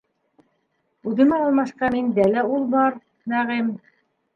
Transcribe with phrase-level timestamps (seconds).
[1.11, 3.01] Үҙемә алмашҡа миндә лә ул бар-
[3.37, 3.75] Нәғим.